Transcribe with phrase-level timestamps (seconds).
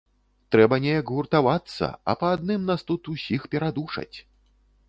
[0.53, 4.17] Трэба неяк гуртавацца, а па адным нас тут усіх перадушаць.